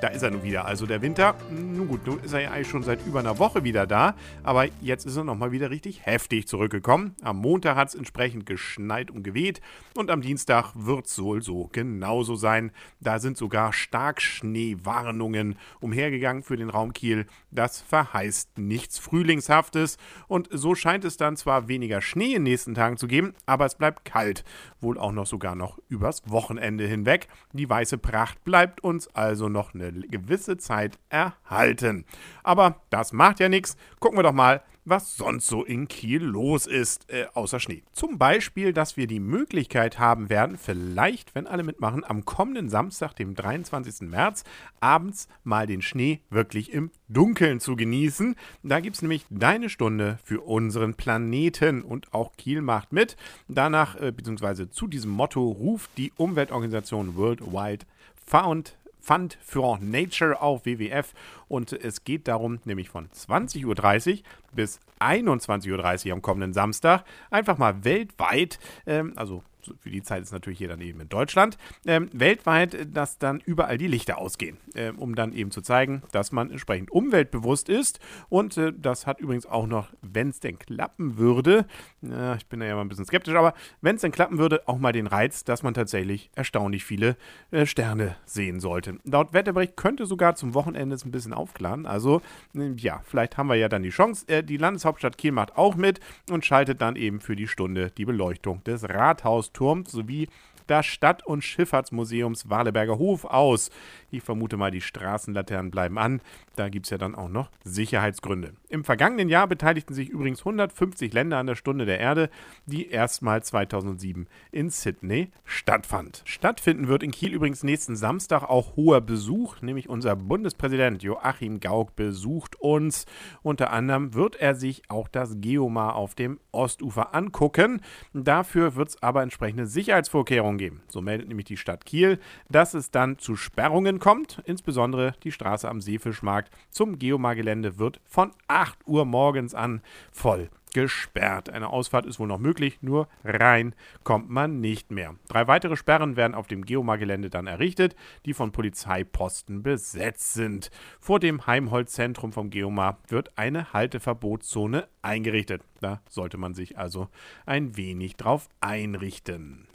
Da 0.00 0.08
ist 0.08 0.22
er 0.22 0.30
nun 0.30 0.44
wieder, 0.44 0.64
also 0.64 0.86
der 0.86 1.02
Winter. 1.02 1.34
Nun 1.50 1.88
gut, 1.88 2.06
nun 2.06 2.20
ist 2.20 2.32
er 2.32 2.40
ja 2.40 2.50
eigentlich 2.52 2.68
schon 2.68 2.84
seit 2.84 3.04
über 3.04 3.18
einer 3.18 3.40
Woche 3.40 3.64
wieder 3.64 3.84
da, 3.84 4.14
aber 4.44 4.66
jetzt 4.80 5.06
ist 5.06 5.16
er 5.16 5.24
nochmal 5.24 5.50
wieder 5.50 5.70
richtig 5.70 6.06
heftig 6.06 6.46
zurückgekommen. 6.46 7.16
Am 7.20 7.38
Montag 7.38 7.74
hat 7.76 7.88
es 7.88 7.94
entsprechend 7.96 8.46
geschneit 8.46 9.10
und 9.10 9.24
geweht 9.24 9.60
und 9.96 10.12
am 10.12 10.20
Dienstag 10.20 10.72
wird 10.74 11.06
es 11.06 11.20
wohl 11.20 11.42
so 11.42 11.68
genauso 11.72 12.36
sein. 12.36 12.70
Da 13.00 13.18
sind 13.18 13.36
sogar 13.36 13.72
Starkschneewarnungen 13.72 15.56
umhergegangen 15.80 16.44
für 16.44 16.56
den 16.56 16.70
Raum 16.70 16.92
Kiel. 16.92 17.26
Das 17.50 17.80
verheißt 17.80 18.56
nichts 18.56 19.00
Frühlingshaftes 19.00 19.98
und 20.28 20.48
so 20.52 20.76
scheint 20.76 21.04
es 21.04 21.16
dann 21.16 21.36
zwar 21.36 21.66
weniger 21.66 22.00
Schnee 22.02 22.34
in 22.34 22.44
den 22.44 22.52
nächsten 22.52 22.74
Tagen 22.74 22.98
zu 22.98 23.08
geben, 23.08 23.34
aber 23.46 23.66
es 23.66 23.74
bleibt 23.74 24.04
kalt, 24.04 24.44
wohl 24.80 24.96
auch 24.96 25.12
noch 25.12 25.26
sogar 25.26 25.56
noch 25.56 25.80
übers 25.88 26.22
Wochenende 26.26 26.86
hinweg. 26.86 27.26
Die 27.52 27.68
weiße 27.68 27.98
Pracht 27.98 28.44
bleibt 28.44 28.84
uns 28.84 29.08
also 29.08 29.48
noch 29.48 29.74
eine 29.74 29.87
gewisse 29.92 30.56
Zeit 30.56 30.98
erhalten. 31.08 32.04
Aber 32.42 32.80
das 32.90 33.12
macht 33.12 33.40
ja 33.40 33.48
nichts. 33.48 33.76
Gucken 34.00 34.18
wir 34.18 34.22
doch 34.22 34.32
mal, 34.32 34.62
was 34.88 35.16
sonst 35.16 35.46
so 35.46 35.64
in 35.64 35.86
Kiel 35.88 36.22
los 36.22 36.66
ist, 36.66 37.10
äh, 37.10 37.26
außer 37.34 37.60
Schnee. 37.60 37.82
Zum 37.92 38.18
Beispiel, 38.18 38.72
dass 38.72 38.96
wir 38.96 39.06
die 39.06 39.20
Möglichkeit 39.20 39.98
haben 39.98 40.30
werden, 40.30 40.56
vielleicht, 40.56 41.34
wenn 41.34 41.46
alle 41.46 41.62
mitmachen, 41.62 42.04
am 42.04 42.24
kommenden 42.24 42.68
Samstag, 42.68 43.14
dem 43.14 43.34
23. 43.34 44.08
März, 44.08 44.44
abends 44.80 45.28
mal 45.44 45.66
den 45.66 45.82
Schnee 45.82 46.20
wirklich 46.30 46.72
im 46.72 46.90
Dunkeln 47.08 47.60
zu 47.60 47.76
genießen. 47.76 48.34
Da 48.62 48.80
gibt 48.80 48.96
es 48.96 49.02
nämlich 49.02 49.26
deine 49.30 49.68
Stunde 49.68 50.18
für 50.24 50.40
unseren 50.40 50.94
Planeten 50.94 51.82
und 51.82 52.12
auch 52.14 52.36
Kiel 52.36 52.62
macht 52.62 52.92
mit. 52.92 53.16
Danach, 53.48 53.96
äh, 53.96 54.12
beziehungsweise 54.12 54.70
zu 54.70 54.86
diesem 54.86 55.10
Motto, 55.10 55.48
ruft 55.48 55.90
die 55.98 56.12
Umweltorganisation 56.16 57.16
Worldwide 57.16 57.84
Found 58.28 58.76
Fund 59.00 59.38
for 59.40 59.78
Nature 59.78 60.40
auf 60.40 60.66
WWF 60.66 61.14
und 61.48 61.72
es 61.72 62.04
geht 62.04 62.28
darum, 62.28 62.60
nämlich 62.64 62.88
von 62.88 63.08
20.30 63.08 63.64
Uhr 63.66 64.22
bis 64.52 64.80
21.30 65.00 66.06
Uhr 66.06 66.12
am 66.12 66.22
kommenden 66.22 66.52
Samstag 66.52 67.04
einfach 67.30 67.58
mal 67.58 67.84
weltweit, 67.84 68.58
ähm, 68.86 69.12
also 69.16 69.42
für 69.80 69.90
die 69.90 70.02
Zeit 70.02 70.22
ist 70.22 70.32
natürlich 70.32 70.58
hier 70.58 70.68
dann 70.68 70.80
eben 70.80 71.00
in 71.00 71.08
Deutschland, 71.08 71.58
ähm, 71.86 72.08
weltweit, 72.12 72.74
äh, 72.74 72.86
dass 72.86 73.18
dann 73.18 73.40
überall 73.44 73.78
die 73.78 73.86
Lichter 73.86 74.18
ausgehen, 74.18 74.56
äh, 74.74 74.90
um 74.90 75.14
dann 75.14 75.32
eben 75.32 75.50
zu 75.50 75.60
zeigen, 75.60 76.02
dass 76.12 76.32
man 76.32 76.50
entsprechend 76.50 76.90
umweltbewusst 76.90 77.68
ist. 77.68 78.00
Und 78.28 78.56
äh, 78.56 78.72
das 78.76 79.06
hat 79.06 79.20
übrigens 79.20 79.46
auch 79.46 79.66
noch, 79.66 79.88
wenn 80.02 80.30
es 80.30 80.40
denn 80.40 80.58
klappen 80.58 81.18
würde, 81.18 81.66
äh, 82.02 82.36
ich 82.36 82.46
bin 82.46 82.60
da 82.60 82.66
ja 82.66 82.74
mal 82.74 82.82
ein 82.82 82.88
bisschen 82.88 83.04
skeptisch, 83.04 83.34
aber 83.34 83.54
wenn 83.80 83.96
es 83.96 84.02
denn 84.02 84.12
klappen 84.12 84.38
würde, 84.38 84.66
auch 84.66 84.78
mal 84.78 84.92
den 84.92 85.06
Reiz, 85.06 85.44
dass 85.44 85.62
man 85.62 85.74
tatsächlich 85.74 86.30
erstaunlich 86.34 86.84
viele 86.84 87.16
äh, 87.50 87.66
Sterne 87.66 88.16
sehen 88.24 88.60
sollte. 88.60 88.98
Laut 89.04 89.32
Wetterbericht 89.32 89.76
könnte 89.76 90.06
sogar 90.06 90.34
zum 90.34 90.54
Wochenende 90.54 90.94
es 90.94 91.04
ein 91.04 91.10
bisschen 91.10 91.32
aufklaren. 91.38 91.86
Also 91.86 92.20
äh, 92.54 92.72
ja, 92.76 93.00
vielleicht 93.04 93.36
haben 93.36 93.48
wir 93.48 93.56
ja 93.56 93.68
dann 93.68 93.82
die 93.82 93.90
Chance. 93.90 94.42
die 94.42 94.56
Landeshauptstadt 94.56 95.18
Kiel 95.18 95.32
macht 95.32 95.56
auch 95.56 95.76
mit 95.76 96.00
und 96.30 96.44
schaltet 96.44 96.80
dann 96.80 96.96
eben 96.96 97.20
für 97.20 97.36
die 97.36 97.48
Stunde 97.48 97.90
die 97.90 98.04
Beleuchtung 98.04 98.62
des 98.64 98.88
Rathaus 98.88 99.52
Turms 99.52 99.92
sowie 99.92 100.28
des 100.68 100.86
Stadt- 100.86 101.26
und 101.26 101.42
Schifffahrtsmuseums 101.42 102.48
Waleberger 102.50 102.98
Hof 102.98 103.24
aus. 103.24 103.70
Ich 104.10 104.22
vermute 104.22 104.56
mal, 104.56 104.70
die 104.70 104.80
Straßenlaternen 104.80 105.70
bleiben 105.70 105.98
an. 105.98 106.20
Da 106.56 106.68
gibt 106.68 106.86
es 106.86 106.90
ja 106.90 106.98
dann 106.98 107.14
auch 107.14 107.28
noch 107.28 107.50
Sicherheitsgründe. 107.64 108.54
Im 108.68 108.84
vergangenen 108.84 109.28
Jahr 109.28 109.46
beteiligten 109.46 109.94
sich 109.94 110.08
übrigens 110.08 110.40
150 110.40 111.12
Länder 111.12 111.38
an 111.38 111.46
der 111.46 111.54
Stunde 111.54 111.86
der 111.86 112.00
Erde, 112.00 112.30
die 112.66 112.88
erstmal 112.88 113.42
2007 113.42 114.26
in 114.50 114.70
Sydney 114.70 115.30
stattfand. 115.44 116.22
Stattfinden 116.24 116.88
wird 116.88 117.02
in 117.02 117.10
Kiel 117.10 117.32
übrigens 117.32 117.62
nächsten 117.62 117.96
Samstag 117.96 118.42
auch 118.42 118.76
hoher 118.76 119.00
Besuch, 119.00 119.60
nämlich 119.62 119.88
unser 119.88 120.16
Bundespräsident 120.16 121.02
Joachim 121.02 121.60
Gauck 121.60 121.96
besucht 121.96 122.56
uns. 122.60 123.06
Unter 123.42 123.72
anderem 123.72 124.14
wird 124.14 124.36
er 124.36 124.54
sich 124.54 124.82
auch 124.88 125.08
das 125.08 125.40
Geomar 125.40 125.94
auf 125.94 126.14
dem 126.14 126.40
Ostufer 126.50 127.14
angucken. 127.14 127.80
Dafür 128.12 128.74
wird 128.74 128.88
es 128.90 129.02
aber 129.02 129.22
entsprechende 129.22 129.66
Sicherheitsvorkehrungen 129.66 130.57
geben. 130.58 130.82
So 130.88 131.00
meldet 131.00 131.28
nämlich 131.28 131.46
die 131.46 131.56
Stadt 131.56 131.84
Kiel, 131.86 132.18
dass 132.50 132.74
es 132.74 132.90
dann 132.90 133.18
zu 133.18 133.36
Sperrungen 133.36 133.98
kommt. 133.98 134.42
Insbesondere 134.44 135.14
die 135.22 135.32
Straße 135.32 135.68
am 135.68 135.80
Seefischmarkt 135.80 136.52
zum 136.70 136.98
Geomar-Gelände 136.98 137.78
wird 137.78 138.00
von 138.04 138.32
8 138.48 138.86
Uhr 138.86 139.04
morgens 139.04 139.54
an 139.54 139.80
voll 140.12 140.50
gesperrt. 140.72 141.50
Eine 141.50 141.70
Ausfahrt 141.70 142.06
ist 142.06 142.18
wohl 142.18 142.28
noch 142.28 142.38
möglich, 142.38 142.78
nur 142.82 143.08
rein 143.24 143.74
kommt 144.04 144.30
man 144.30 144.60
nicht 144.60 144.90
mehr. 144.90 145.14
Drei 145.28 145.46
weitere 145.46 145.76
Sperren 145.76 146.16
werden 146.16 146.34
auf 146.34 146.46
dem 146.46 146.64
Geomar-Gelände 146.64 147.30
dann 147.30 147.46
errichtet, 147.46 147.96
die 148.26 148.34
von 148.34 148.52
Polizeiposten 148.52 149.62
besetzt 149.62 150.34
sind. 150.34 150.70
Vor 151.00 151.20
dem 151.20 151.46
Heimholzzentrum 151.46 152.32
vom 152.32 152.50
Geomar 152.50 152.98
wird 153.08 153.36
eine 153.36 153.72
Halteverbotszone 153.72 154.88
eingerichtet. 155.02 155.62
Da 155.80 156.00
sollte 156.08 156.38
man 156.38 156.54
sich 156.54 156.78
also 156.78 157.08
ein 157.46 157.76
wenig 157.76 158.16
drauf 158.16 158.48
einrichten. 158.60 159.67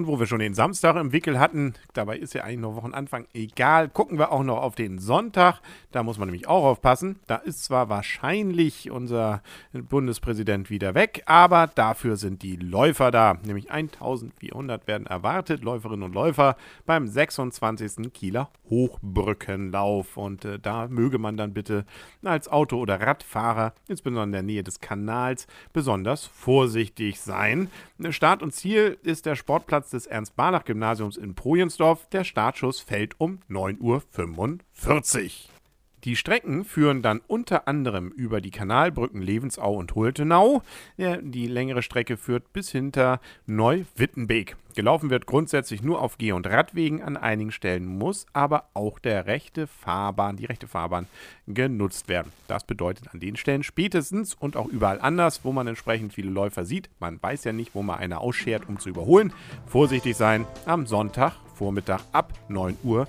Und 0.00 0.06
wo 0.06 0.18
wir 0.18 0.26
schon 0.26 0.38
den 0.38 0.54
Samstag 0.54 0.96
im 0.96 1.12
Wickel 1.12 1.38
hatten, 1.38 1.74
dabei 1.92 2.16
ist 2.16 2.32
ja 2.32 2.42
eigentlich 2.42 2.60
noch 2.60 2.74
Wochenanfang 2.74 3.26
egal, 3.34 3.90
gucken 3.90 4.18
wir 4.18 4.32
auch 4.32 4.42
noch 4.42 4.62
auf 4.62 4.74
den 4.74 4.98
Sonntag. 4.98 5.60
Da 5.92 6.02
muss 6.02 6.16
man 6.16 6.28
nämlich 6.28 6.48
auch 6.48 6.64
aufpassen. 6.64 7.18
Da 7.26 7.36
ist 7.36 7.64
zwar 7.64 7.90
wahrscheinlich 7.90 8.90
unser 8.90 9.42
Bundespräsident 9.74 10.70
wieder 10.70 10.94
weg, 10.94 11.22
aber 11.26 11.66
dafür 11.66 12.16
sind 12.16 12.42
die 12.42 12.56
Läufer 12.56 13.10
da. 13.10 13.36
Nämlich 13.44 13.70
1400 13.70 14.86
werden 14.86 15.06
erwartet, 15.06 15.62
Läuferinnen 15.62 16.04
und 16.04 16.14
Läufer, 16.14 16.56
beim 16.86 17.06
26. 17.06 18.10
Kieler 18.14 18.48
Hochbrückenlauf. 18.70 20.16
Und 20.16 20.46
äh, 20.46 20.58
da 20.58 20.88
möge 20.88 21.18
man 21.18 21.36
dann 21.36 21.52
bitte 21.52 21.84
als 22.24 22.48
Auto- 22.48 22.78
oder 22.78 23.02
Radfahrer, 23.02 23.74
insbesondere 23.86 24.24
in 24.24 24.32
der 24.32 24.42
Nähe 24.42 24.62
des 24.62 24.80
Kanals, 24.80 25.46
besonders 25.74 26.24
vorsichtig 26.24 27.20
sein. 27.20 27.68
Start 28.08 28.42
und 28.42 28.54
Ziel 28.54 28.96
ist 29.02 29.26
der 29.26 29.36
Sportplatz 29.36 29.89
Des 29.90 30.06
Ernst-Barlach-Gymnasiums 30.06 31.16
in 31.16 31.34
Projensdorf. 31.34 32.08
Der 32.08 32.24
Startschuss 32.24 32.80
fällt 32.80 33.20
um 33.20 33.40
9.45 33.48 33.80
Uhr. 33.80 35.59
Die 36.04 36.16
Strecken 36.16 36.64
führen 36.64 37.02
dann 37.02 37.20
unter 37.26 37.68
anderem 37.68 38.08
über 38.08 38.40
die 38.40 38.50
Kanalbrücken 38.50 39.20
Levensau 39.20 39.74
und 39.74 39.94
Hultenau. 39.94 40.62
Die 40.96 41.46
längere 41.46 41.82
Strecke 41.82 42.16
führt 42.16 42.52
bis 42.54 42.70
hinter 42.70 43.20
Neu-Wittenbeek. 43.46 44.56
Gelaufen 44.74 45.10
wird 45.10 45.26
grundsätzlich 45.26 45.82
nur 45.82 46.00
auf 46.00 46.16
Geh- 46.16 46.32
und 46.32 46.46
Radwegen. 46.46 47.02
An 47.02 47.16
einigen 47.18 47.50
Stellen 47.50 47.84
muss 47.84 48.24
aber 48.32 48.70
auch 48.72 48.98
der 48.98 49.26
rechte 49.26 49.66
Fahrbahn, 49.66 50.36
die 50.36 50.46
rechte 50.46 50.68
Fahrbahn 50.68 51.06
genutzt 51.46 52.08
werden. 52.08 52.32
Das 52.48 52.64
bedeutet 52.64 53.12
an 53.12 53.20
den 53.20 53.36
Stellen 53.36 53.62
spätestens 53.62 54.34
und 54.34 54.56
auch 54.56 54.68
überall 54.68 55.00
anders, 55.00 55.44
wo 55.44 55.52
man 55.52 55.66
entsprechend 55.66 56.14
viele 56.14 56.30
Läufer 56.30 56.64
sieht. 56.64 56.88
Man 56.98 57.22
weiß 57.22 57.44
ja 57.44 57.52
nicht, 57.52 57.74
wo 57.74 57.82
man 57.82 57.98
einer 57.98 58.20
ausschert, 58.20 58.68
um 58.68 58.78
zu 58.78 58.88
überholen. 58.88 59.32
Vorsichtig 59.66 60.16
sein 60.16 60.46
am 60.64 60.86
Sonntag 60.86 61.34
Vormittag 61.54 62.00
ab 62.12 62.32
9.45 62.48 62.84
Uhr. 62.84 63.06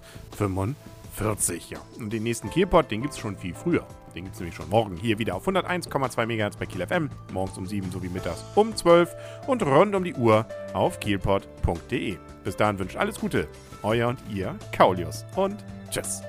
40, 1.14 1.70
ja. 1.70 1.80
Und 2.00 2.12
den 2.12 2.24
nächsten 2.24 2.50
Kielpot, 2.50 2.90
den 2.90 3.02
gibt 3.02 3.14
es 3.14 3.20
schon 3.20 3.38
viel 3.38 3.54
früher. 3.54 3.86
Den 4.16 4.24
gibt 4.26 4.36
es 4.36 4.40
nämlich 4.40 4.56
schon 4.56 4.70
morgen 4.70 4.98
hier 4.98 5.20
wieder 5.20 5.36
auf 5.36 5.48
101,2 5.48 6.26
MHz 6.26 6.58
bei 6.58 6.66
Kiel 6.66 6.86
FM, 6.86 7.10
morgens 7.32 7.58
um 7.58 7.66
7 7.66 7.92
sowie 7.92 8.10
mittags 8.10 8.44
um 8.56 8.76
12 8.76 9.16
und 9.48 9.64
rund 9.64 9.96
um 9.96 10.04
die 10.04 10.14
Uhr 10.14 10.46
auf 10.74 11.00
kielpot.de. 11.00 12.18
Bis 12.44 12.56
dahin 12.56 12.80
wünscht 12.80 12.98
alles 12.98 13.20
Gute, 13.20 13.48
euer 13.84 14.10
und 14.10 14.20
ihr 14.34 14.58
Kaulius 14.72 15.26
und 15.36 15.64
tschüss. 15.90 16.22